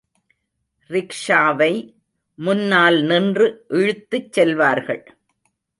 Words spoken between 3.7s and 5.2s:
இழுத்துச் செல்வார்கள்.